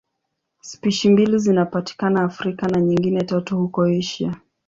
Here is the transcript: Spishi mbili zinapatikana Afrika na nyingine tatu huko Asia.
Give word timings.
Spishi 0.61 1.09
mbili 1.09 1.39
zinapatikana 1.39 2.23
Afrika 2.23 2.67
na 2.67 2.81
nyingine 2.81 3.21
tatu 3.23 3.57
huko 3.57 3.83
Asia. 3.83 4.35